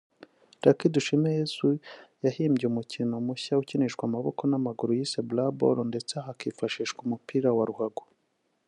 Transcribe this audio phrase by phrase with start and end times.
[0.63, 1.69] Luc Dushimeyezu
[2.25, 8.03] yahimbye umukino mushya ukinishwa amaboko n’amaguru yise “Bloanball” ndetse hakifashishwa umupira wa ruhago